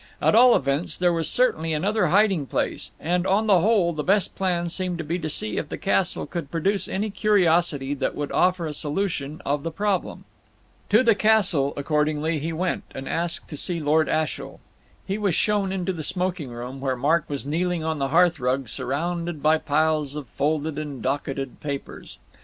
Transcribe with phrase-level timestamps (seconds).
[0.19, 4.33] At all events, there was certainly another hiding place; and, on the whole, the best
[4.33, 8.31] plan seemed to be to see if the castle could produce any curiosity that would
[8.31, 10.25] offer a solution of the problem.
[10.89, 14.59] To the castle, accordingly, he went, and asked to see Lord Ashiel.
[15.05, 18.69] He was shown into the smoking room, where Mark was kneeling on the hearth rug
[18.69, 22.17] surrounded by piles of folded and docketed papers.